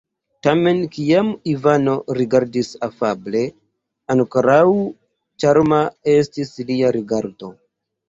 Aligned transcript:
Tamen, 0.45 0.77
kiam 0.95 1.29
Ivano 1.51 1.93
rigardis 2.21 2.71
afable, 2.89 3.43
ankoraŭ 4.17 4.59
ĉarma 5.45 5.85
estis 6.19 6.55
lia 6.75 6.95
rigardo. 7.01 7.57